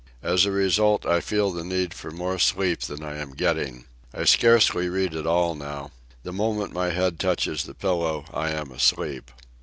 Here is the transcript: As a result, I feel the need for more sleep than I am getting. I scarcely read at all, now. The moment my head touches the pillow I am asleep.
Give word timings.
As 0.23 0.45
a 0.47 0.51
result, 0.51 1.05
I 1.05 1.21
feel 1.21 1.51
the 1.51 1.63
need 1.63 1.93
for 1.93 2.09
more 2.09 2.39
sleep 2.39 2.79
than 2.79 3.03
I 3.03 3.17
am 3.17 3.35
getting. 3.35 3.85
I 4.15 4.23
scarcely 4.23 4.89
read 4.89 5.13
at 5.13 5.27
all, 5.27 5.53
now. 5.53 5.91
The 6.23 6.33
moment 6.33 6.73
my 6.73 6.89
head 6.89 7.19
touches 7.19 7.65
the 7.65 7.75
pillow 7.75 8.25
I 8.33 8.49
am 8.49 8.71
asleep. 8.71 9.29